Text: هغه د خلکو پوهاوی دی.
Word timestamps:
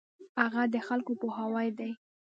هغه 0.41 0.61
د 0.73 0.75
خلکو 0.87 1.11
پوهاوی 1.19 1.69
دی. 1.79 1.91